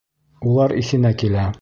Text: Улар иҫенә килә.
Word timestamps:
Улар 0.53 0.75
иҫенә 0.83 1.15
килә. 1.25 1.49